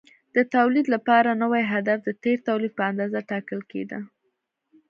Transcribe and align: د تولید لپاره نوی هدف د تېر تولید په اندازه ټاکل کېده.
د 0.35 0.37
تولید 0.55 0.85
لپاره 0.95 1.39
نوی 1.43 1.63
هدف 1.73 1.99
د 2.03 2.09
تېر 2.23 2.37
تولید 2.47 2.71
په 2.77 2.83
اندازه 2.91 3.19
ټاکل 3.31 3.59
کېده. 3.71 3.99